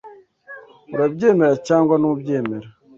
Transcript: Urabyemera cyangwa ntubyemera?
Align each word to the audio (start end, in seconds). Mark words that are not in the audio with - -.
Urabyemera 0.93 1.55
cyangwa 1.67 1.93
ntubyemera? 1.97 2.67